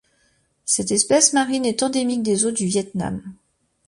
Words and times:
Cette 0.65 0.89
espèce 0.89 1.31
marine 1.31 1.63
est 1.63 1.83
endémique 1.83 2.23
des 2.23 2.47
eaux 2.47 2.51
du 2.51 2.65
Viêt 2.65 2.89
Nam. 2.95 3.21